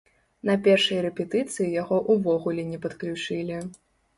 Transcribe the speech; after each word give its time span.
На 0.49 0.53
першай 0.67 1.01
рэпетыцыі 1.07 1.69
яго 1.81 1.99
ўвогуле 2.15 2.67
не 2.73 2.83
падключылі. 2.87 3.63